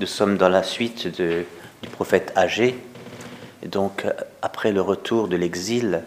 Nous 0.00 0.08
sommes 0.08 0.38
dans 0.38 0.48
la 0.48 0.64
suite 0.64 1.06
du 1.06 1.46
prophète 1.92 2.32
âgé. 2.36 2.74
donc, 3.64 4.04
après 4.42 4.72
le 4.72 4.80
retour 4.80 5.28
de 5.28 5.36
l'exil, 5.36 6.02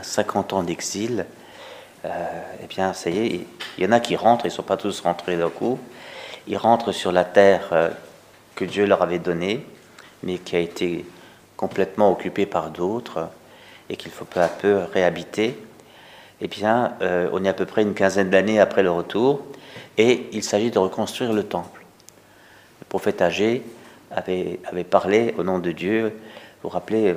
50 0.00 0.52
ans 0.52 0.62
d'exil, 0.62 1.26
euh, 2.04 2.08
eh 2.62 2.66
bien, 2.68 2.92
ça 2.92 3.10
y 3.10 3.18
est, 3.18 3.40
il 3.78 3.84
y 3.84 3.86
en 3.88 3.90
a 3.90 3.98
qui 3.98 4.14
rentrent, 4.14 4.44
ils 4.44 4.50
ne 4.50 4.54
sont 4.54 4.62
pas 4.62 4.76
tous 4.76 5.00
rentrés 5.00 5.36
d'un 5.36 5.50
coup. 5.50 5.80
Ils 6.46 6.56
rentrent 6.56 6.92
sur 6.92 7.10
la 7.10 7.24
terre 7.24 7.68
euh, 7.72 7.90
que 8.54 8.64
Dieu 8.64 8.86
leur 8.86 9.02
avait 9.02 9.18
donnée, 9.18 9.66
mais 10.22 10.38
qui 10.38 10.54
a 10.54 10.60
été 10.60 11.04
complètement 11.56 12.12
occupée 12.12 12.46
par 12.46 12.70
d'autres 12.70 13.28
et 13.90 13.96
qu'il 13.96 14.12
faut 14.12 14.24
peu 14.24 14.40
à 14.40 14.48
peu 14.48 14.82
réhabiter. 14.92 15.58
Eh 16.40 16.46
bien, 16.46 16.92
euh, 17.02 17.28
on 17.32 17.44
est 17.44 17.48
à 17.48 17.54
peu 17.54 17.66
près 17.66 17.82
une 17.82 17.94
quinzaine 17.94 18.30
d'années 18.30 18.60
après 18.60 18.84
le 18.84 18.92
retour, 18.92 19.42
et 19.98 20.28
il 20.30 20.44
s'agit 20.44 20.70
de 20.70 20.78
reconstruire 20.78 21.32
le 21.32 21.42
temple. 21.42 21.83
Prophète 22.94 23.22
âgé 23.22 23.64
avait, 24.12 24.84
parlé 24.88 25.34
au 25.36 25.42
nom 25.42 25.58
de 25.58 25.72
Dieu. 25.72 26.10
Vous 26.10 26.12
vous 26.62 26.68
rappelez, 26.68 27.12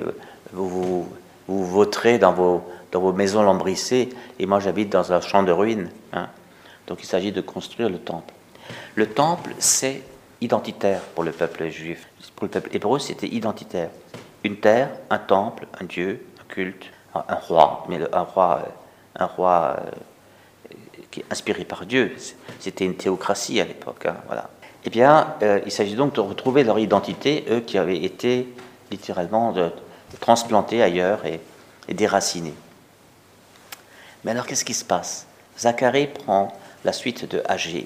vous, 0.52 1.08
vous, 1.48 1.66
voterez 1.68 2.18
dans 2.18 2.34
vos, 2.34 3.14
maisons 3.14 3.44
lambrissées, 3.44 4.10
et 4.40 4.48
moi 4.48 4.60
j'habite 4.60 4.90
dans 4.90 5.14
un 5.14 5.22
champ 5.22 5.44
de 5.44 5.52
ruines. 5.52 5.92
Hein. 6.14 6.30
Donc 6.88 7.04
il 7.04 7.06
s'agit 7.06 7.32
de 7.32 7.42
construire 7.42 7.90
le 7.90 8.00
temple. 8.00 8.34
Le 8.96 9.06
temple, 9.06 9.54
c'est 9.60 10.02
identitaire 10.42 11.02
pour 11.14 11.24
le 11.24 11.32
peuple 11.32 11.70
juif. 11.70 12.10
Pour 12.36 12.46
le 12.46 12.50
peuple 12.50 12.76
hébreu, 12.76 12.98
c'était 12.98 13.28
identitaire. 13.28 13.92
Une 14.44 14.58
terre, 14.58 14.90
un 15.12 15.20
temple, 15.20 15.68
un 15.80 15.86
dieu, 15.86 16.26
un 16.42 16.52
culte, 16.52 16.86
un 17.14 17.36
roi, 17.36 17.86
mais 17.88 18.00
un 18.12 18.24
roi, 18.24 18.64
euh, 19.78 19.92
euh, 20.72 20.76
qui 21.12 21.20
est 21.20 21.26
inspiré 21.30 21.66
par 21.66 21.86
Dieu. 21.86 22.16
C'était 22.60 22.86
une 22.86 22.96
théocratie 22.96 23.62
à 23.62 23.66
l'époque. 23.66 24.08
Hein, 24.08 24.16
voilà. 24.26 24.50
Eh 24.88 24.90
bien, 24.90 25.36
euh, 25.44 25.60
il 25.66 25.72
s'agit 25.74 25.96
donc 25.96 26.16
de 26.16 26.22
retrouver 26.22 26.64
leur 26.64 26.80
identité, 26.80 27.44
eux 27.52 27.60
qui 27.60 27.78
avaient 27.78 28.06
été 28.06 28.48
littéralement 28.90 29.54
transplantés 30.22 30.82
ailleurs 30.82 31.26
et, 31.26 31.42
déracinés. 31.94 32.54
Mais 34.24 34.32
alors, 34.32 34.46
qu'est-ce 34.48 34.64
qui 34.64 34.74
se 34.74 34.86
passe? 34.86 35.28
Zacharie 35.60 36.08
prend 36.08 36.58
la 36.86 36.94
suite 36.94 37.30
de 37.30 37.44
Agé 37.50 37.86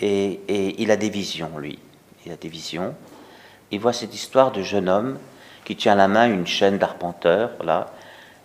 et, 0.00 0.40
il 0.82 0.90
a 0.90 0.96
des 0.96 1.08
visions, 1.08 1.56
lui. 1.56 1.78
Il 2.26 2.32
a 2.32 2.36
des 2.36 2.48
visions. 2.48 2.92
Il 3.70 3.78
voit 3.78 3.92
cette 3.92 4.12
histoire 4.12 4.50
de 4.50 4.62
jeune 4.62 4.88
homme 4.88 5.20
qui 5.64 5.76
tient 5.76 5.92
à 5.92 5.94
la 5.94 6.08
main 6.08 6.28
une 6.28 6.48
chaîne 6.48 6.78
d'arpenteur. 6.78 7.52
Voilà. 7.58 7.92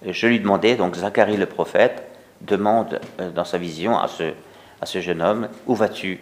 Je 0.05 0.27
lui 0.27 0.39
demandais, 0.39 0.75
donc 0.75 0.93
Zacharie 0.93 1.37
le 1.37 1.47
prophète 1.47 2.03
demande 2.41 2.99
euh, 3.19 3.31
dans 3.31 3.45
sa 3.45 3.57
vision 3.57 3.97
à 3.97 4.07
ce, 4.07 4.31
à 4.79 4.85
ce 4.85 5.01
jeune 5.01 5.23
homme 5.23 5.49
Où 5.65 5.73
vas-tu? 5.73 6.19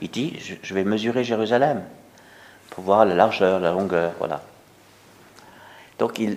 Il 0.00 0.10
dit 0.10 0.38
je, 0.62 0.74
vais 0.74 0.84
mesurer 0.84 1.24
Jérusalem 1.24 1.82
pour 2.70 2.84
voir 2.84 3.04
la 3.04 3.14
largeur, 3.14 3.60
la 3.60 3.72
longueur. 3.72 4.12
Voilà. 4.18 4.42
Donc 5.98 6.18
ils, 6.18 6.36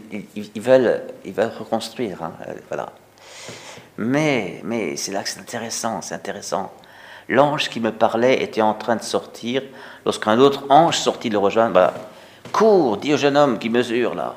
veulent, 0.62 1.04
ils 1.26 1.34
veulent 1.34 1.52
reconstruire. 1.58 2.24
Hein, 2.24 2.34
euh, 2.48 2.54
voilà. 2.70 2.94
Mais, 3.98 4.62
mais 4.64 4.96
c'est 4.96 5.12
là 5.12 5.24
que 5.24 5.30
c'est 5.30 5.42
intéressant, 5.42 6.02
c'est 6.02 6.16
intéressant. 6.16 6.72
L'ange 7.28 7.70
qui 7.70 7.80
me 7.80 7.92
parlait 7.92 8.42
était 8.42 8.62
en 8.62 8.74
train 8.74 8.96
de 8.96 9.04
sortir 9.04 9.62
lorsqu'un 10.06 10.40
autre 10.40 10.66
ange 10.70 10.98
sortit 10.98 11.30
le 11.30 11.38
rejoindre. 11.38 11.74
Bah, 11.74 11.94
cours, 12.52 12.98
dis 12.98 13.14
au 13.14 13.18
jeune 13.18 13.38
homme 13.38 13.60
qui 13.60 13.70
mesure 13.70 14.16
là. 14.16 14.36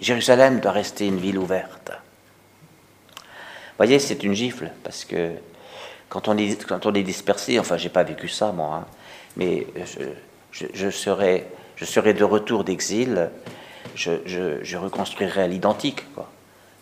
Jérusalem 0.00 0.60
doit 0.60 0.72
rester 0.72 1.06
une 1.06 1.18
ville 1.18 1.38
ouverte. 1.38 1.92
Vous 3.16 3.76
voyez, 3.76 3.98
c'est 3.98 4.22
une 4.22 4.34
gifle 4.34 4.70
parce 4.82 5.04
que 5.04 5.32
quand 6.12 6.28
on 6.28 6.36
est, 6.36 7.02
dispersé, 7.02 7.58
enfin, 7.58 7.76
j'ai 7.76 7.88
pas 7.88 8.02
vécu 8.02 8.28
ça 8.28 8.52
moi, 8.52 8.82
hein, 8.82 8.86
mais 9.36 9.66
je, 10.52 10.66
je, 10.72 10.90
serai, 10.90 11.46
je 11.76 11.84
serai 11.84 12.12
de 12.12 12.24
retour 12.24 12.64
d'exil, 12.64 13.30
je, 13.94 14.76
reconstruirai 14.76 15.42
à 15.42 15.46
l'identique. 15.46 16.12
Quoi. 16.14 16.28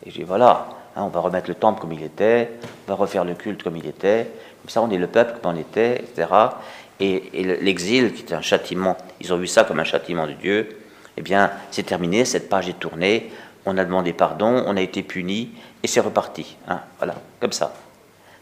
Et 0.05 0.11
je 0.11 0.17
dis 0.17 0.25
voilà, 0.25 0.69
Hein, 0.97 1.03
on 1.05 1.09
va 1.09 1.21
remettre 1.21 1.49
le 1.49 1.55
temple 1.55 1.81
comme 1.81 1.93
il 1.93 2.03
était, 2.03 2.51
on 2.87 2.91
va 2.91 2.97
refaire 2.97 3.25
le 3.25 3.35
culte 3.35 3.63
comme 3.63 3.77
il 3.77 3.87
était, 3.87 4.29
comme 4.61 4.69
ça 4.69 4.83
on 4.83 4.91
est 4.91 4.99
le 4.99 5.07
peuple 5.07 5.39
comme 5.41 5.55
on 5.55 5.59
était, 5.59 6.03
etc. 6.03 6.29
Et, 6.99 7.31
l'exil, 7.61 8.13
qui 8.13 8.23
était 8.23 8.35
un 8.35 8.43
châtiment, 8.43 8.97
ils 9.21 9.33
ont 9.33 9.37
vu 9.37 9.47
ça 9.47 9.65
comme 9.65 9.79
un 9.79 9.85
châtiment 9.85 10.27
de 10.27 10.33
Dieu, 10.33 10.81
eh 11.17 11.23
bien 11.23 11.53
c'est 11.71 11.85
terminé, 11.85 12.25
cette 12.25 12.49
page 12.49 12.69
est 12.69 12.79
tournée, 12.79 13.31
on 13.67 13.79
a 13.79 13.85
demandé 13.85 14.13
pardon, 14.13 14.65
on 14.67 14.77
a 14.77 14.81
été 14.81 15.03
puni, 15.03 15.51
et 15.83 15.87
c'est 15.87 16.01
reparti. 16.01 16.57
Hein, 16.67 16.81
voilà, 16.99 17.15
comme 17.39 17.53
ça. 17.53 17.73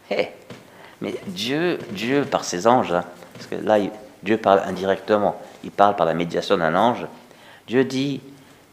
Eh, 0.09 0.29
mais 1.01 1.15
Dieu, 1.27 1.79
Dieu 1.91 2.25
par 2.25 2.43
ses 2.43 2.67
anges, 2.67 2.93
hein, 2.93 3.05
parce 3.33 3.47
que 3.47 3.55
là, 3.55 3.77
Dieu 4.23 4.37
parle 4.37 4.61
indirectement, 4.65 5.39
il 5.63 5.71
parle 5.71 5.95
par 5.95 6.05
la 6.05 6.13
médiation 6.13 6.57
d'un 6.57 6.75
ange, 6.75 7.05
Dieu 7.67 7.83
dit, 7.85 8.21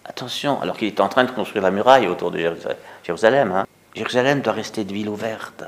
attention, 0.04 0.60
alors 0.60 0.76
qu'il 0.76 0.88
est 0.88 1.00
en 1.00 1.08
train 1.08 1.24
de 1.24 1.30
construire 1.30 1.62
la 1.62 1.70
muraille 1.70 2.08
autour 2.08 2.30
de 2.30 2.38
Jérusalem, 3.04 3.52
hein, 3.52 3.66
Jérusalem 3.94 4.40
doit 4.40 4.52
rester 4.52 4.84
de 4.84 4.92
ville 4.92 5.08
ouverte 5.08 5.64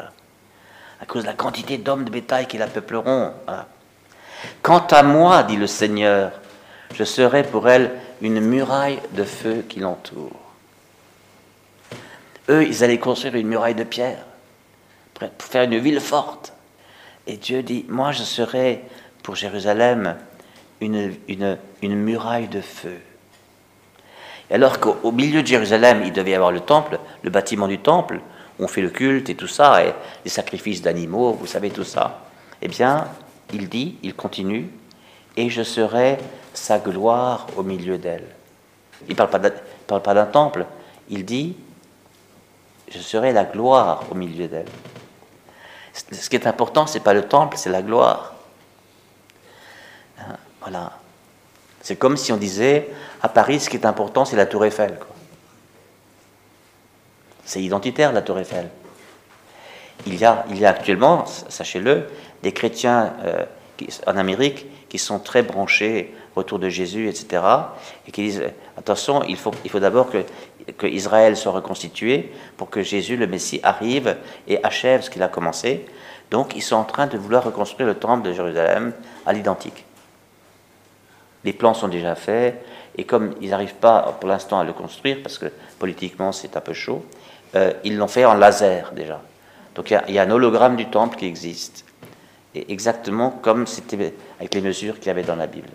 à 1.01 1.07
cause 1.07 1.23
de 1.23 1.29
la 1.29 1.35
quantité 1.35 1.79
d'hommes 1.79 2.05
de 2.05 2.11
bétail 2.11 2.47
qui 2.47 2.59
la 2.59 2.67
peupleront. 2.67 3.33
Quant 4.63 4.87
à 4.91 5.03
moi, 5.03 5.43
dit 5.45 5.57
le 5.57 5.67
Seigneur, 5.67 6.33
je 6.95 7.05
serai 7.05 7.43
pour 7.43 7.69
elle 7.69 7.93
une 8.21 8.41
muraille 8.41 8.99
de 9.13 9.25
feu 9.25 9.65
qui 9.69 9.81
l'entoure. 9.81 10.33
Eux, 12.49 12.65
ils 12.65 12.83
allaient 12.83 12.99
construire 12.99 13.37
une 13.37 13.47
muraille 13.47 13.75
de 13.75 13.85
pierre 13.85 14.25
pour 15.19 15.49
faire 15.49 15.65
une 15.65 15.79
ville 15.79 16.01
forte. 16.01 16.53
Et 17.27 17.37
Dieu 17.37 17.63
dit, 17.63 17.85
moi 17.89 18.13
je 18.13 18.23
serai 18.23 18.85
pour 19.23 19.35
Jérusalem 19.35 20.17
une, 20.81 21.15
une, 21.29 21.97
muraille 21.97 22.49
de 22.49 22.61
feu 22.61 22.99
alors 24.51 24.81
qu'au 24.81 25.13
milieu 25.13 25.43
de 25.43 25.47
Jérusalem, 25.47 26.03
il 26.05 26.13
devait 26.13 26.31
y 26.31 26.35
avoir 26.35 26.53
le 26.53 26.61
temple, 26.61 26.99
le 27.23 27.31
bâtiment 27.31 27.69
du 27.69 27.79
temple, 27.79 28.21
où 28.59 28.65
on 28.65 28.69
fait 28.69 28.81
le 28.81 28.91
culte 28.91 29.29
et 29.29 29.35
tout 29.35 29.47
ça, 29.47 29.85
et 29.85 29.93
les 30.25 30.31
sacrifices 30.31 30.81
d'animaux, 30.81 31.33
vous 31.33 31.47
savez 31.47 31.71
tout 31.71 31.85
ça. 31.85 32.23
Eh 32.63 32.69
bien, 32.69 33.09
il 33.53 33.69
dit, 33.69 33.97
il 34.03 34.15
continue, 34.15 34.71
et 35.37 35.51
je 35.51 35.63
serai 35.63 36.17
sa 36.55 36.79
gloire 36.79 37.47
au 37.57 37.63
milieu 37.63 37.99
d'elle. 37.99 38.27
Il 39.07 39.11
ne 39.11 39.17
parle 39.17 40.03
pas 40.03 40.15
d'un 40.15 40.27
temple, 40.27 40.67
il 41.11 41.25
dit, 41.25 41.55
je 42.91 42.99
serai 42.99 43.33
la 43.33 43.45
gloire 43.45 44.05
au 44.11 44.15
milieu 44.15 44.49
d'elle. 44.49 44.67
Ce 46.13 46.29
qui 46.29 46.37
est 46.37 46.47
important, 46.47 46.87
ce 46.87 46.95
n'est 46.95 47.05
pas 47.05 47.15
le 47.15 47.23
temple, 47.23 47.57
c'est 47.57 47.71
la 47.71 47.83
gloire. 47.83 48.35
Hein, 50.19 50.37
voilà. 50.61 50.93
C'est 51.81 51.97
comme 51.97 52.17
si 52.17 52.33
on 52.33 52.37
disait, 52.37 52.89
à 53.23 53.29
Paris, 53.29 53.61
ce 53.61 53.71
qui 53.71 53.77
est 53.77 53.87
important, 53.87 54.25
c'est 54.25 54.37
la 54.37 54.47
tour 54.47 54.65
Eiffel. 54.65 54.99
C'est 57.45 57.63
identitaire, 57.63 58.13
la 58.13 58.23
tour 58.23 58.39
Eiffel. 58.39 58.69
Il 60.07 60.17
y 60.17 60.25
a, 60.25 60.45
il 60.51 60.59
y 60.59 60.67
a 60.67 60.71
actuellement, 60.71 61.27
sachez-le, 61.27 62.09
des 62.43 62.53
chrétiens 62.53 63.15
euh, 63.25 63.45
en 64.07 64.17
Amérique 64.17 64.67
qui 64.89 64.99
sont 64.99 65.19
très 65.19 65.43
branchés 65.43 66.15
autour 66.37 66.59
de 66.59 66.69
Jésus, 66.69 67.09
etc., 67.09 67.43
et 68.07 68.11
qui 68.11 68.23
disent, 68.23 68.43
attention, 68.77 69.23
il 69.25 69.37
faut, 69.37 69.53
d'abord 69.75 70.11
que, 70.11 70.25
Israël 70.87 71.37
soit 71.37 71.53
reconstitué 71.53 72.31
pour 72.57 72.69
que 72.69 72.83
Jésus, 72.83 73.17
le 73.17 73.27
Messie, 73.27 73.61
arrive 73.63 74.17
et 74.47 74.63
achève 74.63 75.03
ce 75.03 75.11
qu'il 75.11 75.23
a 75.23 75.29
commencé. 75.29 75.87
Donc, 76.31 76.55
ils 76.55 76.63
sont 76.63 76.77
en 76.77 76.85
train 76.85 77.07
de 77.07 77.17
vouloir 77.17 77.45
reconstruire 77.45 77.89
le 77.89 77.95
temple 77.95 78.29
de 78.29 78.35
Jérusalem 78.35 78.93
à 79.25 79.33
l'identique. 79.33 79.87
Les 81.45 81.53
plans 81.53 81.75
sont 81.75 81.89
déjà 81.89 82.15
faits, 82.15 82.63
et 82.97 83.05
comme 83.05 83.35
ils 83.41 83.51
n'arrivent 83.51 83.77
pas 83.77 84.17
pour 84.21 84.29
l'instant 84.29 84.59
à 84.59 84.65
le 84.65 84.73
construire, 84.73 85.19
parce 85.23 85.39
que 85.39 85.47
politiquement 85.79 86.33
c'est 86.33 86.57
un 86.57 86.61
peu 86.61 86.75
chaud, 86.75 87.05
euh, 87.55 87.73
ils 87.85 87.97
l'ont 87.97 88.09
fait 88.09 88.25
en 88.25 88.35
laser 88.35 88.93
déjà. 88.93 89.23
Donc 89.75 89.91
il 89.91 90.15
y, 90.15 90.19
a 90.19 90.23
un 90.23 90.31
hologramme 90.31 90.77
du 90.77 90.87
temple 90.87 91.17
qui 91.17 91.27
existe, 91.27 91.85
et 92.55 92.71
exactement 92.73 93.31
comme 93.31 93.67
c'était 93.67 94.15
avec 94.39 94.53
les 94.55 94.61
mesures 94.61 94.99
qu'il 94.99 95.07
y 95.07 95.11
avait 95.11 95.23
dans 95.23 95.37
la 95.37 95.47
Bible. 95.47 95.69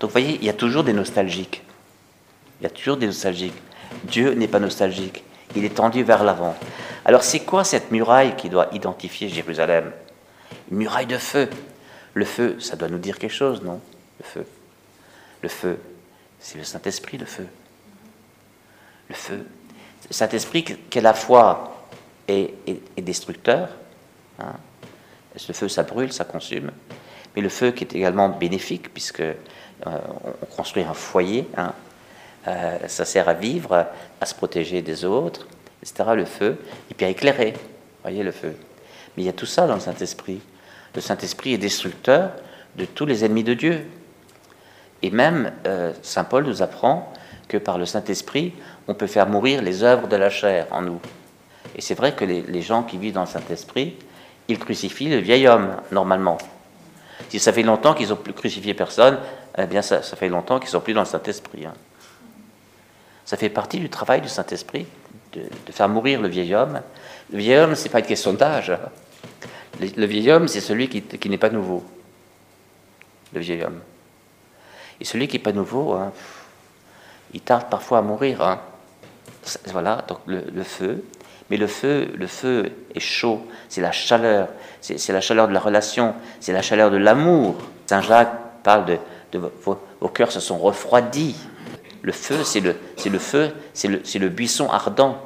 Donc 0.00 0.10
vous 0.10 0.12
voyez, 0.12 0.36
il 0.36 0.44
y 0.44 0.48
a 0.48 0.54
toujours 0.54 0.84
des 0.84 0.92
nostalgiques. 0.92 1.62
Il 2.60 2.64
y 2.64 2.66
a 2.66 2.70
toujours 2.70 2.96
des 2.96 3.06
nostalgiques. 3.06 3.54
Dieu 4.04 4.32
n'est 4.32 4.48
pas 4.48 4.60
nostalgique, 4.60 5.24
il 5.54 5.64
est 5.64 5.74
tendu 5.74 6.02
vers 6.02 6.24
l'avant. 6.24 6.56
Alors 7.04 7.22
c'est 7.22 7.40
quoi 7.40 7.64
cette 7.64 7.90
muraille 7.90 8.34
qui 8.36 8.48
doit 8.48 8.68
identifier 8.72 9.28
Jérusalem? 9.28 9.92
Une 10.70 10.78
muraille 10.78 11.06
de 11.06 11.18
feu. 11.18 11.48
Le 12.14 12.24
feu, 12.24 12.58
ça 12.60 12.76
doit 12.76 12.88
nous 12.88 12.98
dire 12.98 13.18
quelque 13.18 13.32
chose, 13.32 13.62
non? 13.62 13.80
Le 14.18 14.24
feu. 14.24 14.46
Le 15.42 15.48
feu, 15.48 15.78
c'est 16.40 16.58
le 16.58 16.64
Saint-Esprit, 16.64 17.18
le 17.18 17.26
feu. 17.26 17.46
Le 19.08 19.14
feu. 19.14 19.46
Le 20.08 20.14
Saint-Esprit 20.14 20.64
qui, 20.64 20.98
à 20.98 21.02
la 21.02 21.14
fois 21.14 21.88
est, 22.26 22.54
destructeur. 22.96 23.68
Hein. 24.38 24.54
Le 25.48 25.54
feu, 25.54 25.68
ça 25.68 25.82
brûle, 25.82 26.12
ça 26.12 26.24
consume. 26.24 26.72
Mais 27.36 27.42
le 27.42 27.48
feu 27.48 27.70
qui 27.70 27.84
est 27.84 27.94
également 27.94 28.30
bénéfique, 28.30 28.92
puisque 28.92 29.20
euh, 29.20 29.34
on 29.84 30.46
construit 30.56 30.82
un 30.82 30.94
foyer. 30.94 31.46
Hein. 31.56 31.72
Euh, 32.48 32.78
ça 32.86 33.04
sert 33.04 33.28
à 33.28 33.34
vivre, 33.34 33.86
à 34.20 34.26
se 34.26 34.34
protéger 34.34 34.82
des 34.82 35.04
autres, 35.04 35.46
etc. 35.82 36.10
Le 36.14 36.24
feu, 36.24 36.58
et 36.90 36.94
puis 36.94 37.06
à 37.06 37.10
éclairer. 37.10 37.54
Voyez 38.02 38.22
le 38.22 38.32
feu. 38.32 38.54
Mais 39.16 39.24
il 39.24 39.26
y 39.26 39.28
a 39.28 39.32
tout 39.32 39.46
ça 39.46 39.66
dans 39.66 39.74
le 39.74 39.80
Saint-Esprit. 39.80 40.40
Le 40.94 41.00
Saint-Esprit 41.00 41.54
est 41.54 41.58
destructeur, 41.58 42.30
de 42.76 42.84
tous 42.84 43.06
les 43.06 43.24
ennemis 43.24 43.44
de 43.44 43.54
Dieu. 43.54 43.86
Et 45.02 45.10
même, 45.10 45.52
euh, 45.66 45.92
Saint 46.02 46.24
Paul 46.24 46.44
nous 46.44 46.62
apprend 46.62 47.12
que 47.48 47.56
par 47.56 47.78
le 47.78 47.86
Saint-Esprit, 47.86 48.52
on 48.88 48.94
peut 48.94 49.06
faire 49.06 49.28
mourir 49.28 49.62
les 49.62 49.82
œuvres 49.82 50.08
de 50.08 50.16
la 50.16 50.30
chair 50.30 50.66
en 50.70 50.82
nous. 50.82 51.00
Et 51.74 51.80
c'est 51.80 51.94
vrai 51.94 52.14
que 52.14 52.24
les, 52.24 52.62
gens 52.62 52.82
qui 52.82 52.96
vivent 52.98 53.14
dans 53.14 53.22
le 53.22 53.26
Saint-Esprit, 53.26 53.96
ils 54.48 54.58
crucifient 54.58 55.08
le 55.08 55.18
vieil 55.18 55.46
homme, 55.46 55.76
normalement. 55.92 56.38
Si 57.28 57.38
ça 57.38 57.52
fait 57.52 57.62
longtemps 57.62 57.94
qu'ils 57.94 58.08
n'ont 58.08 58.16
plus 58.16 58.32
crucifié 58.32 58.74
personne, 58.74 59.18
eh 59.58 59.66
bien 59.66 59.82
ça, 59.82 60.02
fait 60.02 60.28
longtemps 60.28 60.58
qu'ils 60.58 60.68
ne 60.68 60.72
sont 60.72 60.80
plus 60.80 60.94
dans 60.94 61.00
le 61.00 61.06
Saint-Esprit. 61.06 61.66
Hein. 61.66 61.74
Ça 63.24 63.36
fait 63.36 63.48
partie 63.48 63.78
du 63.78 63.90
travail 63.90 64.20
du 64.20 64.28
Saint-Esprit, 64.28 64.86
de, 65.32 65.72
faire 65.72 65.88
mourir 65.88 66.20
le 66.20 66.28
vieil 66.28 66.54
homme. 66.54 66.80
Le 67.32 67.38
vieil 67.38 67.58
homme, 67.58 67.74
ce 67.74 67.84
n'est 67.84 67.90
pas 67.90 67.98
une 67.98 68.06
question 68.06 68.32
d'âge. 68.32 68.72
Le, 69.80 70.06
vieil 70.06 70.30
homme, 70.30 70.48
c'est 70.48 70.60
celui 70.60 70.88
qui, 70.88 71.28
n'est 71.28 71.38
pas 71.38 71.50
nouveau. 71.50 71.84
Le 73.32 73.40
vieil 73.40 73.62
homme. 73.62 73.80
Et 75.00 75.04
celui 75.04 75.28
qui 75.28 75.36
n'est 75.36 75.42
pas 75.42 75.52
nouveau, 75.52 75.92
hein, 75.92 76.12
il 77.34 77.40
tarde 77.40 77.68
parfois 77.68 77.98
à 77.98 78.02
mourir. 78.02 78.42
Hein. 78.42 78.60
Voilà, 79.66 80.04
donc 80.08 80.20
le, 80.26 80.62
feu. 80.62 81.04
Mais 81.50 81.56
le 81.56 81.66
feu, 81.66 82.08
le 82.16 82.26
feu 82.26 82.72
est 82.94 83.00
chaud, 83.00 83.40
c'est 83.68 83.80
la 83.80 83.92
chaleur, 83.92 84.48
c'est 84.80 85.12
la 85.12 85.20
chaleur 85.20 85.46
de 85.46 85.52
la 85.52 85.60
relation, 85.60 86.14
c'est 86.40 86.52
la 86.52 86.62
chaleur 86.62 86.90
de 86.90 86.96
l'amour. 86.96 87.54
Saint 87.86 88.00
Jacques 88.00 88.62
parle 88.64 88.84
de, 89.32 89.38
vos, 89.62 90.08
cœurs 90.08 90.32
se 90.32 90.40
sont 90.40 90.58
refroidis. 90.58 91.36
Le 92.02 92.12
feu, 92.12 92.42
c'est 92.42 92.60
le, 92.60 92.72
feu, 93.18 93.52
c'est 93.74 94.18
le, 94.18 94.28
buisson 94.28 94.68
ardent. 94.70 95.18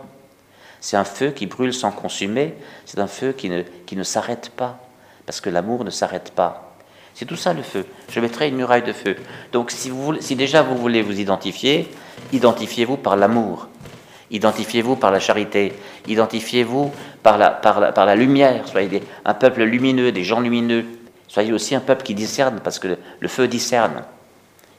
C'est 0.81 0.96
un 0.96 1.05
feu 1.05 1.31
qui 1.31 1.46
brûle 1.46 1.72
sans 1.72 1.90
consumer, 1.90 2.55
c'est 2.84 2.99
un 2.99 3.06
feu 3.06 3.32
qui 3.32 3.49
ne, 3.49 4.02
s'arrête 4.02 4.50
pas, 4.55 4.78
parce 5.25 5.40
que 5.40 5.49
l'amour 5.49 5.84
ne 5.84 5.90
s'arrête 5.90 6.32
pas. 6.32 6.75
C'est 7.14 7.25
tout 7.25 7.37
ça 7.37 7.55
le 7.55 7.62
feu. 7.62 7.87
Je 8.11 8.20
mettrai 8.20 8.49
une 8.49 8.56
muraille 8.56 8.82
de 8.82 8.93
feu. 8.93 9.17
Donc 9.52 9.70
si 9.70 10.37
déjà 10.37 10.62
vous 10.62 10.76
voulez 10.76 11.02
vous 11.02 11.19
identifier, 11.19 11.90
identifiez-vous 12.32 12.96
par 12.99 13.17
l'amour. 13.17 13.69
Identifiez-vous 14.31 14.97
par 14.97 15.11
la 15.11 15.19
charité. 15.19 15.73
Identifiez-vous 16.06 16.93
par 17.23 17.37
la, 17.38 18.15
lumière. 18.15 18.67
Soyez 18.69 19.03
un 19.25 19.35
peuple 19.35 19.62
lumineux, 19.62 20.12
des 20.12 20.25
gens 20.25 20.41
lumineux. 20.41 20.85
Soyez 21.27 21.53
aussi 21.53 21.75
un 21.75 21.81
peuple 21.81 22.03
qui 22.03 22.15
discerne, 22.15 22.61
parce 22.62 22.79
que 22.79 22.97
le, 23.19 23.29
feu 23.29 23.49
discerne. 23.49 24.05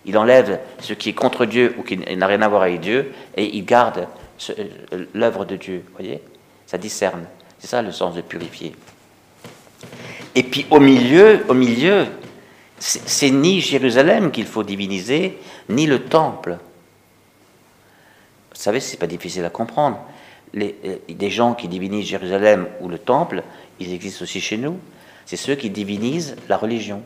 Il 0.05 0.17
enlève 0.17 0.59
ce 0.79 0.93
qui 0.93 1.09
est 1.09 1.13
contre 1.13 1.45
Dieu 1.45 1.75
ou 1.77 1.83
qui 1.83 1.97
n'a 1.97 2.27
rien 2.27 2.41
à 2.41 2.47
voir 2.47 2.63
avec 2.63 2.79
Dieu, 2.79 3.13
et 3.35 3.55
il 3.55 3.65
garde 3.65 4.07
euh, 4.49 5.05
l'œuvre 5.13 5.45
de 5.45 5.55
Dieu. 5.55 5.83
voyez? 5.93 6.21
Ça 6.65 6.77
discerne. 6.77 7.25
C'est 7.59 7.67
ça 7.67 7.81
le 7.81 7.91
sens 7.91 8.15
de 8.15 8.21
purifier. 8.21 8.73
Et 10.33 10.43
puis 10.43 10.65
au 10.69 10.79
milieu, 10.79 11.45
au 11.49 11.53
milieu, 11.53 12.05
c'est 12.79 13.29
ni 13.29 13.61
Jérusalem 13.61 14.31
qu'il 14.31 14.45
faut 14.45 14.63
diviniser, 14.63 15.37
ni 15.69 15.85
le 15.85 15.99
temple. 15.99 16.57
Vous 18.61 18.65
savez, 18.65 18.79
c'est 18.79 18.97
pas 18.97 19.07
difficile 19.07 19.43
à 19.43 19.49
comprendre. 19.49 19.97
Les, 20.53 20.75
euh, 20.85 20.97
des 21.09 21.31
gens 21.31 21.55
qui 21.55 21.67
divinisent 21.67 22.05
Jérusalem 22.05 22.67
ou 22.79 22.89
le 22.89 22.99
temple, 22.99 23.41
ils 23.79 23.91
existent 23.91 24.21
aussi 24.21 24.39
chez 24.39 24.55
nous. 24.55 24.77
C'est 25.25 25.35
ceux 25.35 25.55
qui 25.55 25.71
divinisent 25.71 26.35
la 26.47 26.57
religion. 26.57 27.01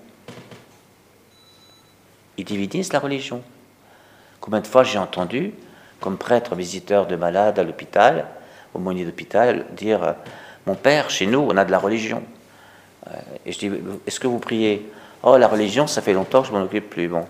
Ils 2.37 2.43
divinisent 2.43 2.91
la 2.91 2.99
religion. 2.99 3.41
Combien 4.41 4.59
de 4.59 4.67
fois 4.67 4.83
j'ai 4.83 4.97
entendu, 4.97 5.53
comme 6.01 6.17
prêtre 6.17 6.55
visiteur 6.55 7.07
de 7.07 7.15
malades 7.15 7.57
à 7.57 7.63
l'hôpital, 7.63 8.25
au 8.73 8.79
aumônier 8.79 9.05
d'hôpital, 9.05 9.65
dire 9.77 10.15
Mon 10.67 10.75
père, 10.75 11.09
chez 11.09 11.25
nous, 11.25 11.39
on 11.39 11.55
a 11.55 11.63
de 11.63 11.71
la 11.71 11.79
religion. 11.79 12.21
Euh, 13.07 13.11
et 13.45 13.53
je 13.53 13.59
dis 13.59 13.71
Est-ce 14.05 14.19
que 14.19 14.27
vous 14.27 14.39
priez? 14.39 14.91
Oh, 15.23 15.37
la 15.37 15.47
religion, 15.47 15.87
ça 15.87 16.01
fait 16.01 16.11
longtemps 16.11 16.41
que 16.41 16.49
je 16.49 16.51
m'en 16.51 16.63
occupe 16.63 16.89
plus. 16.89 17.07
Bon. 17.07 17.25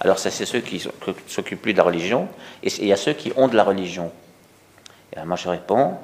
Alors, 0.00 0.18
c'est 0.18 0.30
ceux 0.30 0.60
qui 0.60 0.86
s'occupent 1.26 1.62
plus 1.62 1.72
de 1.72 1.78
la 1.78 1.84
religion, 1.84 2.28
et 2.62 2.68
il 2.78 2.86
y 2.86 2.92
a 2.92 2.96
ceux 2.96 3.14
qui 3.14 3.32
ont 3.36 3.48
de 3.48 3.56
la 3.56 3.64
religion. 3.64 4.12
Et 5.16 5.20
moi, 5.24 5.36
je 5.36 5.48
réponds, 5.48 5.98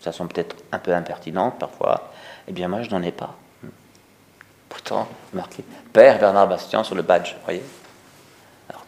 ça 0.00 0.12
sont 0.12 0.26
peut-être 0.28 0.54
un 0.70 0.78
peu 0.78 0.94
impertinentes 0.94 1.58
parfois, 1.58 2.12
eh 2.46 2.52
bien, 2.52 2.68
moi, 2.68 2.82
je 2.82 2.90
n'en 2.90 3.02
ai 3.02 3.10
pas. 3.10 3.34
Pourtant, 4.68 5.08
marqué 5.32 5.64
Père 5.92 6.18
Bernard 6.18 6.48
Bastien 6.48 6.84
sur 6.84 6.94
le 6.94 7.02
badge, 7.02 7.32
vous 7.32 7.44
voyez? 7.44 7.62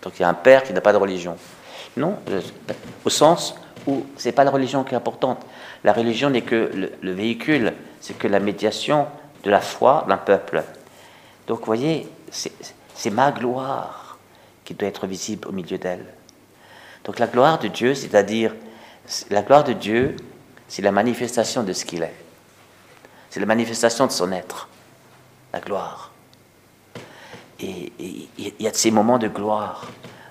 Donc, 0.02 0.12
il 0.18 0.22
y 0.22 0.24
a 0.24 0.28
un 0.28 0.34
père 0.34 0.62
qui 0.62 0.72
n'a 0.72 0.80
pas 0.80 0.92
de 0.92 0.98
religion. 0.98 1.36
Non, 1.96 2.18
au 3.04 3.10
sens 3.10 3.56
où 3.86 4.04
c'est 4.16 4.32
pas 4.32 4.44
la 4.44 4.50
religion 4.50 4.84
qui 4.84 4.94
est 4.94 4.96
importante. 4.96 5.44
La 5.82 5.92
religion 5.92 6.30
n'est 6.30 6.42
que 6.42 6.70
le, 6.72 6.92
le 7.00 7.12
véhicule, 7.12 7.72
c'est 8.00 8.16
que 8.16 8.28
la 8.28 8.38
médiation 8.38 9.08
de 9.42 9.50
la 9.50 9.60
foi 9.60 10.04
d'un 10.08 10.18
peuple. 10.18 10.62
Donc, 11.46 11.60
vous 11.60 11.66
voyez, 11.66 12.08
c'est 12.30 13.10
ma 13.10 13.32
gloire 13.32 14.05
qui 14.66 14.74
doit 14.74 14.88
être 14.88 15.06
visible 15.06 15.48
au 15.48 15.52
milieu 15.52 15.78
d'elle. 15.78 16.04
Donc, 17.04 17.18
la 17.18 17.28
gloire 17.28 17.58
de 17.58 17.68
Dieu, 17.68 17.94
c'est-à-dire, 17.94 18.54
la 19.30 19.42
gloire 19.42 19.64
de 19.64 19.72
Dieu, 19.72 20.16
c'est 20.68 20.82
la 20.82 20.92
manifestation 20.92 21.62
de 21.62 21.72
ce 21.72 21.84
qu'il 21.84 22.02
est. 22.02 22.14
C'est 23.30 23.40
la 23.40 23.46
manifestation 23.46 24.06
de 24.06 24.12
son 24.12 24.32
être, 24.32 24.68
la 25.52 25.60
gloire. 25.60 26.10
Et 27.60 27.92
il 27.98 28.52
y 28.60 28.66
a 28.66 28.70
de 28.70 28.76
ces 28.76 28.90
moments 28.90 29.18
de 29.18 29.28
gloire 29.28 29.86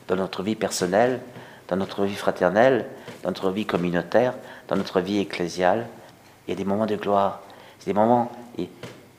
dans 0.08 0.16
notre 0.16 0.44
vie 0.44 0.56
personnelle, 0.56 1.22
dans 1.68 1.78
notre 1.78 2.04
vie 2.04 2.16
fraternelle, 2.16 2.88
dans 3.24 3.30
notre 3.30 3.50
vie 3.52 3.66
communautaire, 3.66 4.36
dans 4.68 4.76
notre 4.76 5.02
vie 5.02 5.20
ecclésiale. 5.20 5.88
Il 6.48 6.52
y 6.52 6.54
a 6.54 6.58
des 6.58 6.66
moments 6.66 6.86
de 6.86 6.96
gloire. 6.96 7.42
C'est 7.80 7.88
des 7.88 7.94
moments, 7.94 8.32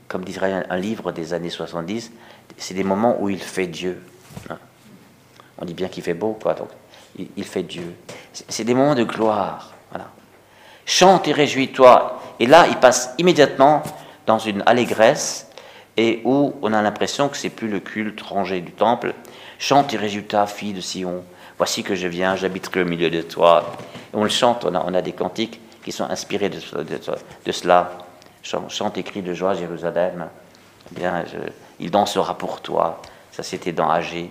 comme 0.07 0.23
dirait 0.23 0.65
un, 0.69 0.77
livre 0.77 1.11
des 1.11 1.33
années 1.33 1.49
70, 1.49 2.11
c'est 2.57 2.73
des 2.73 2.83
moments 2.83 3.17
où 3.19 3.29
il 3.29 3.41
fait 3.41 3.67
Dieu. 3.67 4.01
On 5.59 5.65
dit 5.65 5.73
bien 5.73 5.87
qu'il 5.87 6.03
fait 6.03 6.13
beau, 6.13 6.37
quoi, 6.41 6.53
donc 6.53 6.69
il, 7.35 7.43
fait 7.43 7.63
Dieu. 7.63 7.95
C'est 8.31 8.63
des 8.63 8.73
moments 8.73 8.95
de 8.95 9.03
gloire. 9.03 9.73
Voilà. 9.89 10.09
Chante 10.85 11.27
et 11.27 11.31
réjouis-toi. 11.31 12.21
Et 12.39 12.45
là, 12.45 12.67
il 12.67 12.77
passe 12.77 13.13
immédiatement 13.17 13.81
dans 14.25 14.39
une 14.39 14.63
allégresse 14.65 15.49
et 15.95 16.21
où 16.25 16.53
on 16.61 16.73
a 16.73 16.81
l'impression 16.81 17.27
que 17.27 17.37
c'est 17.37 17.49
plus 17.49 17.69
le 17.69 17.79
culte 17.79 18.21
rangé 18.21 18.61
du 18.61 18.71
temple. 18.71 19.13
Chante 19.57 19.93
et 19.93 19.97
réjouis-toi, 19.97 20.45
fille 20.45 20.73
de 20.73 20.81
Sion. 20.81 21.23
Voici 21.57 21.83
que 21.83 21.95
je 21.95 22.07
viens, 22.07 22.35
j'habiterai 22.35 22.83
au 22.83 22.85
milieu 22.85 23.09
de 23.09 23.21
toi. 23.23 23.73
on 24.13 24.23
le 24.23 24.29
chante, 24.29 24.63
on 24.65 24.75
a, 24.75 24.83
on 24.85 24.93
a, 24.93 25.01
des 25.01 25.13
cantiques 25.13 25.59
qui 25.83 25.91
sont 25.91 26.03
inspirés 26.03 26.49
de, 26.49 26.59
de, 26.83 27.51
cela 27.51 27.91
chante, 28.43 28.97
écrit 28.97 29.23
de 29.23 29.33
joie 29.33 29.55
Jérusalem, 29.55 30.29
eh 30.91 30.99
bien, 30.99 31.23
il 31.79 31.89
dansera 31.89 32.37
pour 32.37 32.61
toi. 32.61 33.01
Ça, 33.31 33.41
c'était 33.41 33.71
dans 33.71 33.89
Agé. 33.89 34.29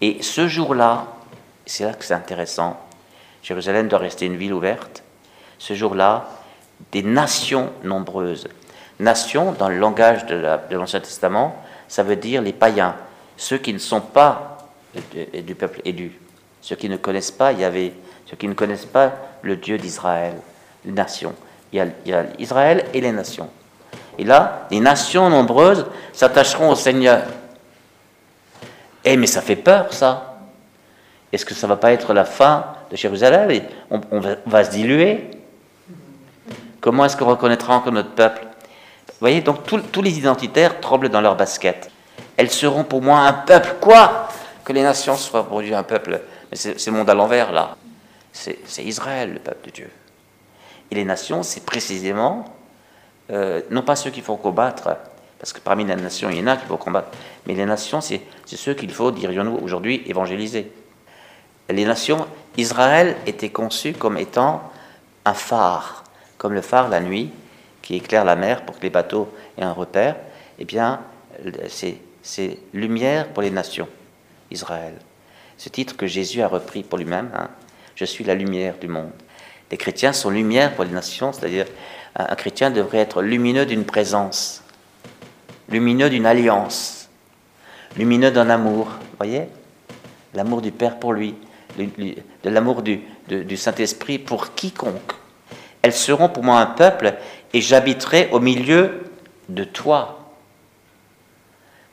Et 0.00 0.22
ce 0.22 0.48
jour-là, 0.48 1.06
c'est 1.64 1.84
là 1.84 1.94
que 1.94 2.04
c'est 2.04 2.14
intéressant, 2.14 2.80
Jérusalem 3.42 3.88
doit 3.88 3.98
rester 3.98 4.26
une 4.26 4.36
ville 4.36 4.52
ouverte. 4.52 5.02
Ce 5.58 5.74
jour-là, 5.74 6.28
des 6.92 7.02
nations 7.02 7.70
nombreuses. 7.82 8.48
Nations, 8.98 9.52
dans 9.52 9.68
le 9.68 9.78
langage 9.78 10.26
de 10.26 10.76
l'Ancien 10.76 11.00
Testament, 11.00 11.62
ça 11.88 12.02
veut 12.02 12.16
dire 12.16 12.42
les 12.42 12.52
païens, 12.52 12.96
ceux 13.36 13.58
qui 13.58 13.72
ne 13.72 13.78
sont 13.78 14.00
pas 14.00 14.58
du 15.34 15.54
peuple 15.54 15.80
élu, 15.84 16.18
ceux 16.60 16.76
qui 16.76 16.88
ne 16.88 16.96
connaissent 16.96 17.30
pas 17.30 17.52
Yahvé, 17.52 17.92
ceux 18.28 18.36
qui 18.36 18.48
ne 18.48 18.54
connaissent 18.54 18.86
pas 18.86 19.12
le 19.42 19.56
Dieu 19.56 19.78
d'Israël, 19.78 20.34
les 20.84 20.92
nations 20.92 21.34
il 21.72 21.92
y, 22.06 22.12
a, 22.12 22.24
Israël 22.38 22.84
et 22.94 23.00
les 23.00 23.12
nations. 23.12 23.48
Et 24.18 24.24
là, 24.24 24.66
les 24.70 24.80
nations 24.80 25.28
nombreuses 25.28 25.86
s'attacheront 26.12 26.70
au 26.70 26.74
Seigneur. 26.74 27.22
Eh, 29.06 29.16
mais 29.16 29.28
ça 29.28 29.40
fait 29.40 29.56
peur, 29.56 29.94
ça. 29.94 30.36
Est-ce 31.32 31.44
que 31.44 31.54
ça 31.54 31.68
va 31.68 31.76
pas 31.76 31.92
être 31.92 32.12
la 32.12 32.24
fin 32.24 32.66
de 32.90 32.96
Jérusalem 32.96 33.50
et 33.52 33.62
on, 33.90 34.20
va, 34.46 34.64
se 34.64 34.70
diluer 34.70 35.30
Comment 36.80 37.04
est-ce 37.04 37.16
qu'on 37.16 37.26
reconnaîtra 37.26 37.76
encore 37.76 37.92
notre 37.92 38.10
peuple? 38.10 38.42
Vous 38.42 39.20
voyez, 39.20 39.40
donc 39.40 39.60
tous 39.64 40.02
les 40.02 40.18
identitaires 40.18 40.80
tremblent 40.80 41.08
dans 41.08 41.20
leur 41.20 41.36
basket. 41.36 41.90
Elles 42.36 42.50
seront 42.50 42.82
pour 42.84 43.00
moi 43.00 43.20
un 43.20 43.32
peuple. 43.32 43.76
Quoi? 43.80 44.28
Que 44.64 44.72
les 44.72 44.82
nations 44.82 45.16
soient 45.16 45.46
pour 45.46 45.62
Dieu 45.62 45.74
un 45.74 45.84
peuple. 45.84 46.20
Mais 46.50 46.56
c'est 46.56 46.90
monde 46.90 47.08
à 47.08 47.14
l'envers, 47.14 47.52
là. 47.52 47.76
C'est 48.32 48.84
Israël, 48.84 49.34
le 49.34 49.38
peuple 49.38 49.66
de 49.66 49.70
Dieu. 49.70 49.90
Et 50.90 50.96
les 50.96 51.04
nations, 51.04 51.42
c'est 51.42 51.64
précisément, 51.64 52.44
euh, 53.30 53.62
non 53.70 53.82
pas 53.82 53.96
ceux 53.96 54.10
qu'il 54.10 54.22
faut 54.22 54.36
combattre, 54.36 54.96
parce 55.38 55.52
que 55.52 55.60
parmi 55.60 55.84
les 55.84 55.96
nations, 55.96 56.30
il 56.30 56.38
y 56.38 56.42
en 56.42 56.46
a 56.46 56.56
qu'il 56.56 56.66
faut 56.66 56.76
combattre, 56.76 57.10
mais 57.46 57.54
les 57.54 57.66
nations, 57.66 58.00
c'est 58.00 58.22
ceux 58.46 58.74
qu'il 58.74 58.90
faut, 58.90 59.10
dirions-nous 59.10 59.58
aujourd'hui, 59.62 60.02
évangéliser. 60.06 60.72
Les 61.68 61.84
nations, 61.84 62.26
Israël 62.56 63.16
était 63.26 63.50
conçu 63.50 63.92
comme 63.92 64.16
étant 64.16 64.70
un 65.24 65.34
phare, 65.34 66.04
comme 66.38 66.52
le 66.52 66.62
phare 66.62 66.88
la 66.88 67.00
nuit 67.00 67.30
qui 67.82 67.96
éclaire 67.96 68.24
la 68.24 68.36
mer 68.36 68.64
pour 68.64 68.78
que 68.78 68.82
les 68.82 68.90
bateaux 68.90 69.28
aient 69.58 69.64
un 69.64 69.72
repère. 69.72 70.16
Eh 70.58 70.64
bien, 70.64 71.00
c'est 71.68 72.58
lumière 72.72 73.28
pour 73.28 73.42
les 73.42 73.50
nations, 73.50 73.88
Israël. 74.50 74.94
Ce 75.58 75.68
titre 75.68 75.96
que 75.96 76.06
Jésus 76.06 76.42
a 76.42 76.48
repris 76.48 76.82
pour 76.82 76.98
lui-même, 76.98 77.30
hein, 77.34 77.48
je 77.94 78.04
suis 78.04 78.24
la 78.24 78.34
lumière 78.34 78.74
du 78.78 78.88
monde. 78.88 79.12
Les 79.70 79.76
chrétiens 79.76 80.12
sont 80.12 80.30
lumière 80.30 80.74
pour 80.74 80.84
les 80.84 80.90
nations, 80.90 81.32
c'est-à-dire 81.32 81.66
un 82.14 82.34
chrétien 82.36 82.70
devrait 82.70 82.98
être 82.98 83.22
lumineux 83.22 83.66
d'une 83.66 83.84
présence, 83.84 84.62
lumineux 85.68 86.10
d'une 86.10 86.26
alliance, 86.26 87.08
lumineux 87.96 88.30
d'un 88.30 88.50
amour, 88.50 88.88
voyez? 89.18 89.48
L'amour 90.34 90.60
du 90.60 90.70
Père 90.70 90.98
pour 90.98 91.12
lui, 91.12 91.34
de 91.78 92.50
l'amour 92.50 92.82
du, 92.82 93.00
Saint-Esprit 93.56 94.18
pour 94.18 94.54
quiconque. 94.54 95.12
Elles 95.82 95.92
seront 95.92 96.28
pour 96.28 96.42
moi 96.42 96.60
un 96.60 96.66
peuple 96.66 97.14
et 97.52 97.60
j'habiterai 97.60 98.28
au 98.32 98.40
milieu 98.40 99.04
de 99.48 99.64
toi. 99.64 100.30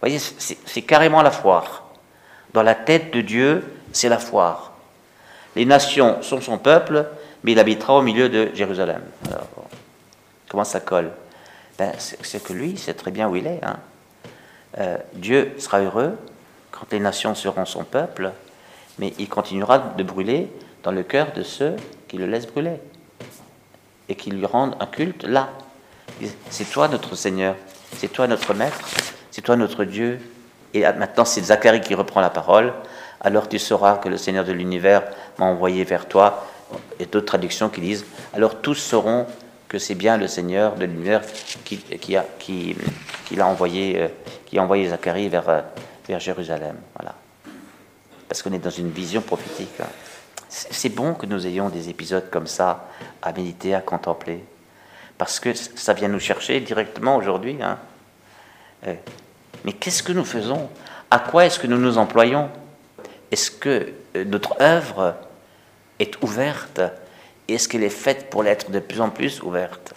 Voyez, 0.01 0.20
c'est 0.20 0.82
carrément 0.82 1.22
la 1.22 1.32
foire. 1.32 1.84
Dans 2.53 2.63
la 2.63 2.75
tête 2.75 3.13
de 3.13 3.22
Dieu, 3.22 3.63
c'est 3.94 4.10
la 4.10 4.20
foire. 4.20 4.74
Les 5.56 5.65
nations 5.65 6.22
sont 6.22 6.42
son 6.42 6.58
peuple, 6.58 7.06
mais 7.44 7.53
il 7.53 7.60
habitera 7.60 7.96
au 7.96 8.01
milieu 8.01 8.27
de 8.30 8.50
Jérusalem. 8.53 9.01
Alors, 9.30 9.48
comment 10.50 10.63
ça 10.63 10.80
colle? 10.80 11.12
Ben, 11.77 11.92
C'est 11.98 12.44
que 12.44 12.53
lui, 12.53 12.77
sait 12.77 12.94
très 12.94 13.12
bien 13.12 13.27
où 13.30 13.36
il 13.36 13.48
est. 13.48 13.63
Hein. 13.63 13.77
Euh, 14.80 14.98
Dieu 15.13 15.53
sera 15.58 15.80
heureux 15.80 16.18
quand 16.72 16.92
les 16.92 17.00
nations 17.00 17.36
seront 17.36 17.65
son 17.65 17.84
peuple, 17.84 18.32
mais 19.00 19.13
il 19.20 19.30
continuera 19.30 19.80
de 19.80 20.03
brûler 20.03 20.50
dans 20.84 20.92
le 20.92 21.03
cœur 21.03 21.32
de 21.34 21.44
ceux 21.44 21.75
qui 22.08 22.18
le 22.18 22.25
laissent 22.25 22.48
brûler 22.48 22.80
et 24.10 24.15
qui 24.15 24.32
lui 24.32 24.46
rendent 24.46 24.75
un 24.80 24.86
culte 24.86 25.24
là. 25.24 25.50
C'est 26.50 26.70
toi 26.70 26.88
notre 26.88 27.15
Seigneur, 27.15 27.56
c'est 27.98 28.12
toi 28.12 28.27
notre 28.27 28.53
Maître, 28.53 28.80
c'est 29.32 29.42
toi 29.42 29.56
notre 29.56 29.84
Dieu. 29.84 30.20
Et 30.74 30.82
maintenant, 30.82 31.25
c'est 31.25 31.42
Zacharie 31.42 31.82
qui 31.82 31.96
reprend 31.96 32.22
la 32.22 32.30
parole. 32.30 32.74
Alors 33.22 33.48
tu 33.48 33.60
sauras 33.60 33.98
que 33.98 34.10
le 34.10 34.18
Seigneur 34.18 34.44
de 34.44 34.51
l'univers 34.51 35.03
m'a 35.38 35.46
envoyé 35.46 35.84
vers 35.84 36.08
toi. 36.08 36.48
Et 37.00 37.06
d'autres 37.06 37.27
traductions 37.27 37.70
qui 37.70 37.82
disent 37.82 38.06
Alors 38.34 38.62
tous 38.62 38.75
sauront 38.75 39.27
que 39.74 39.80
c'est 39.80 39.96
bien 39.96 40.18
le 40.18 40.27
Seigneur 40.27 40.75
de 40.75 40.86
l'univers 40.86 41.24
qui, 41.65 42.15
a, 42.15 42.24
qui, 42.38 42.75
qui 43.25 43.36
l'a 43.36 43.48
envoyé, 43.48 44.01
euh, 44.01 44.08
qui 44.46 44.60
a 44.60 44.62
envoyé 44.62 44.88
Zacharie 44.88 45.30
vers, 45.30 45.50
euh, 45.50 45.62
vers 46.08 46.20
Jérusalem. 46.20 46.75
Voilà. 46.96 47.15
Parce 48.30 48.44
qu'on 48.44 48.53
est 48.53 48.60
dans 48.60 48.70
une 48.70 48.92
vision 48.92 49.22
prophétique. 49.22 49.74
Hein. 49.82 49.88
C'est 50.48 50.89
bon 50.89 51.15
que 51.15 51.25
nous 51.25 51.48
ayons 51.48 51.70
des 51.70 51.89
épisodes 51.89 52.30
comme 52.30 52.46
ça 52.46 52.88
à 53.24 53.34
méditer, 53.34 53.74
à 53.74 53.82
contempler. 53.82 54.46
Parce 55.18 55.39
que 55.39 55.56
ça 55.56 55.94
vient 55.94 56.08
nous 56.08 56.20
chercher 56.20 56.60
directement 56.60 57.15
aujourd'hui. 57.15 57.58
Hein. 57.60 57.80
Euh, 58.86 58.94
mais 59.65 59.74
qu'est-ce 59.74 60.03
que 60.03 60.12
nous 60.12 60.25
faisons? 60.25 60.70
À 61.10 61.18
quoi 61.18 61.48
est-ce 61.48 61.58
que 61.58 61.65
nous 61.65 61.80
nous 61.80 61.98
employons? 61.98 62.51
Est-ce 63.32 63.50
que 63.50 63.92
euh, 64.18 64.24
notre 64.24 64.56
œuvre 64.62 65.15
est 65.98 66.22
ouverte 66.22 66.80
Est-ce 67.54 67.68
qu'elle 67.68 67.84
est 67.84 67.90
faite 67.90 68.30
pour 68.30 68.44
l'être 68.44 68.72
de 68.72 68.80
plus 68.80 69.02
en 69.02 69.10
plus 69.10 69.42
ouverte? 69.42 69.94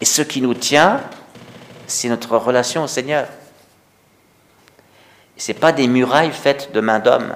Et 0.00 0.04
ce 0.04 0.22
qui 0.22 0.40
nous 0.40 0.54
tient, 0.54 1.00
c'est 1.86 2.08
notre 2.08 2.36
relation 2.36 2.84
au 2.84 2.86
Seigneur. 2.86 3.26
Ce 5.36 5.52
n'est 5.52 5.58
pas 5.58 5.72
des 5.72 5.86
murailles 5.86 6.32
faites 6.32 6.72
de 6.72 6.80
main 6.80 6.98
d'homme. 6.98 7.34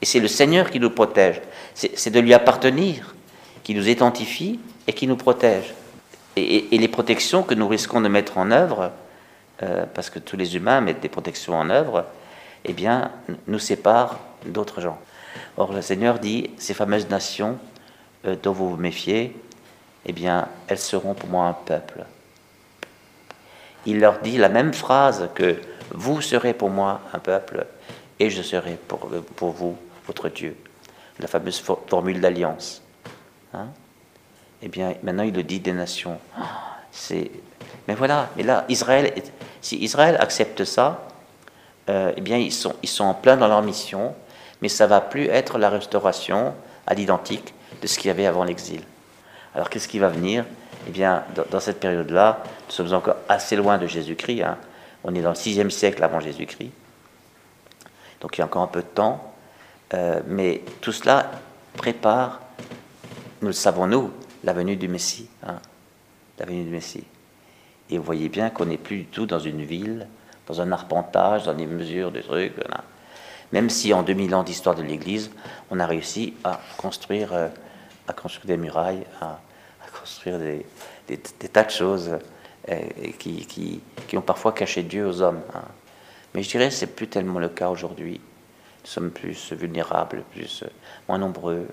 Et 0.00 0.06
c'est 0.06 0.20
le 0.20 0.28
Seigneur 0.28 0.70
qui 0.70 0.80
nous 0.80 0.90
protège. 0.90 1.40
C'est 1.74 2.10
de 2.10 2.20
lui 2.20 2.34
appartenir, 2.34 3.14
qui 3.62 3.74
nous 3.74 3.88
identifie 3.88 4.60
et 4.86 4.92
qui 4.92 5.06
nous 5.06 5.16
protège. 5.16 5.74
Et, 6.36 6.66
les 6.76 6.88
protections 6.88 7.42
que 7.42 7.54
nous 7.54 7.68
risquons 7.68 8.00
de 8.00 8.08
mettre 8.08 8.38
en 8.38 8.50
œuvre, 8.50 8.90
euh, 9.62 9.84
parce 9.94 10.10
que 10.10 10.18
tous 10.18 10.36
les 10.36 10.56
humains 10.56 10.80
mettent 10.80 11.00
des 11.00 11.08
protections 11.08 11.54
en 11.54 11.68
œuvre, 11.70 12.06
eh 12.64 12.72
bien, 12.72 13.10
nous 13.46 13.58
séparent 13.58 14.18
d'autres 14.46 14.80
gens. 14.80 14.98
Or, 15.56 15.72
le 15.72 15.82
Seigneur 15.82 16.18
dit, 16.18 16.50
ces 16.56 16.74
fameuses 16.74 17.08
nations 17.08 17.58
euh, 18.26 18.36
dont 18.42 18.52
vous 18.52 18.70
vous 18.70 18.76
méfiez, 18.76 19.36
eh 20.06 20.12
bien, 20.12 20.48
elles 20.68 20.78
seront 20.78 21.14
pour 21.14 21.28
moi 21.28 21.46
un 21.46 21.52
peuple. 21.52 22.04
Il 23.86 24.00
leur 24.00 24.20
dit 24.20 24.38
la 24.38 24.48
même 24.48 24.72
phrase 24.72 25.28
que 25.34 25.60
vous 25.90 26.20
serez 26.20 26.54
pour 26.54 26.70
moi 26.70 27.00
un 27.12 27.18
peuple 27.18 27.66
et 28.18 28.30
je 28.30 28.42
serai 28.42 28.78
pour, 28.88 29.10
pour 29.36 29.50
vous 29.50 29.76
votre 30.06 30.28
Dieu. 30.28 30.56
La 31.18 31.26
fameuse 31.26 31.60
formule 31.60 32.20
d'alliance. 32.20 32.82
Hein 33.52 33.68
eh 34.62 34.68
bien, 34.68 34.94
maintenant 35.02 35.24
il 35.24 35.34
le 35.34 35.42
dit 35.42 35.60
des 35.60 35.72
nations. 35.72 36.18
C'est, 36.92 37.30
mais 37.88 37.94
voilà, 37.94 38.28
mais 38.36 38.42
là, 38.42 38.64
Israël, 38.68 39.12
si 39.60 39.76
Israël 39.78 40.16
accepte 40.20 40.64
ça, 40.64 41.08
euh, 41.88 42.12
eh 42.16 42.20
bien, 42.20 42.36
ils 42.36 42.52
sont, 42.52 42.74
ils 42.82 42.88
sont 42.88 43.04
en 43.04 43.14
plein 43.14 43.36
dans 43.36 43.48
leur 43.48 43.62
mission, 43.62 44.14
mais 44.60 44.68
ça 44.68 44.86
va 44.86 45.00
plus 45.00 45.26
être 45.26 45.58
la 45.58 45.68
restauration 45.68 46.54
à 46.86 46.94
l'identique 46.94 47.54
de 47.82 47.86
ce 47.86 47.98
qu'il 47.98 48.08
y 48.08 48.10
avait 48.10 48.26
avant 48.26 48.44
l'exil. 48.44 48.80
Alors, 49.54 49.68
qu'est-ce 49.68 49.88
qui 49.88 49.98
va 49.98 50.08
venir? 50.08 50.46
Eh 50.88 50.90
bien, 50.90 51.24
dans, 51.50 51.60
cette 51.60 51.78
période-là, 51.78 52.42
nous 52.66 52.72
sommes 52.72 52.92
encore 52.94 53.16
assez 53.28 53.56
loin 53.56 53.76
de 53.76 53.86
Jésus-Christ. 53.86 54.42
Hein. 54.42 54.56
On 55.04 55.14
est 55.14 55.20
dans 55.20 55.30
le 55.30 55.34
sixième 55.34 55.70
siècle 55.70 56.02
avant 56.02 56.20
Jésus-Christ. 56.20 56.70
Donc, 58.20 58.38
il 58.38 58.40
y 58.40 58.42
a 58.42 58.46
encore 58.46 58.62
un 58.62 58.68
peu 58.68 58.80
de 58.80 58.86
temps. 58.86 59.34
Euh, 59.94 60.20
mais 60.26 60.62
tout 60.80 60.92
cela 60.92 61.30
prépare, 61.76 62.40
nous 63.42 63.48
le 63.48 63.52
savons 63.52 63.86
nous, 63.86 64.10
la 64.44 64.52
venue 64.52 64.76
du 64.76 64.88
Messie. 64.88 65.28
Hein, 65.46 65.56
la 66.38 66.46
venue 66.46 66.64
du 66.64 66.70
Messie. 66.70 67.04
Et 67.90 67.98
vous 67.98 68.04
voyez 68.04 68.28
bien 68.28 68.48
qu'on 68.48 68.64
n'est 68.64 68.78
plus 68.78 68.98
du 68.98 69.04
tout 69.04 69.26
dans 69.26 69.38
une 69.38 69.62
ville, 69.62 70.06
dans 70.46 70.60
un 70.60 70.72
arpentage, 70.72 71.44
dans 71.44 71.54
des 71.54 71.66
mesures, 71.66 72.10
des 72.10 72.22
trucs. 72.22 72.54
Même 73.52 73.68
si 73.68 73.92
en 73.92 74.02
2000 74.02 74.34
ans 74.34 74.42
d'histoire 74.42 74.74
de 74.74 74.82
l'Église, 74.82 75.30
on 75.70 75.78
a 75.78 75.86
réussi 75.86 76.34
à 76.42 76.58
construire, 76.78 77.34
euh, 77.34 77.48
à 78.08 78.12
construire 78.12 78.46
des 78.46 78.56
murailles, 78.56 79.04
à, 79.20 79.38
construire 79.98 80.38
des, 80.38 80.64
tas 81.52 81.64
de 81.64 81.70
choses 81.70 82.18
euh, 82.68 82.80
qui, 83.18 83.46
qui, 83.46 83.80
qui, 84.08 84.16
ont 84.16 84.22
parfois 84.22 84.52
caché 84.52 84.82
Dieu 84.82 85.06
aux 85.06 85.20
hommes. 85.20 85.42
Hein. 85.54 85.64
Mais 86.34 86.42
je 86.42 86.50
dirais 86.50 86.68
que 86.68 86.74
ce 86.74 86.84
n'est 86.84 86.90
plus 86.90 87.08
tellement 87.08 87.38
le 87.38 87.48
cas 87.48 87.68
aujourd'hui 87.68 88.20
nous 88.82 88.90
sommes 88.90 89.10
plus 89.10 89.52
vulnérables, 89.52 90.24
plus, 90.32 90.62
euh, 90.62 90.68
moins 91.08 91.18
nombreux, 91.18 91.66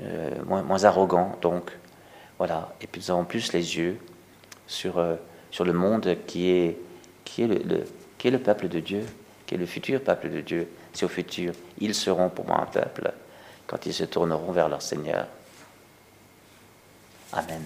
euh, 0.00 0.30
moins, 0.46 0.62
moins, 0.62 0.84
arrogants. 0.84 1.36
Donc, 1.42 1.72
voilà. 2.38 2.74
Et 2.80 2.86
puis 2.86 3.00
nous 3.00 3.10
avons 3.10 3.24
plus 3.24 3.52
les 3.52 3.76
yeux 3.76 3.98
sur, 4.66 5.04
sur 5.50 5.64
le 5.64 5.72
monde 5.72 6.16
qui 6.26 6.50
est, 6.50 6.78
qui, 7.24 7.42
est 7.42 7.46
le, 7.48 7.84
qui 8.16 8.28
est 8.28 8.30
le 8.30 8.38
peuple 8.38 8.68
de 8.68 8.80
Dieu, 8.80 9.04
qui 9.46 9.54
est 9.54 9.58
le 9.58 9.66
futur 9.66 10.00
peuple 10.02 10.30
de 10.30 10.40
Dieu. 10.40 10.68
C'est 10.92 11.04
au 11.04 11.08
futur. 11.08 11.52
Ils 11.80 11.94
seront 11.94 12.28
pour 12.28 12.46
moi 12.46 12.60
un 12.60 12.66
peuple 12.66 13.12
quand 13.66 13.86
ils 13.86 13.94
se 13.94 14.04
tourneront 14.04 14.52
vers 14.52 14.68
leur 14.68 14.82
Seigneur. 14.82 15.26
Amen. 17.32 17.64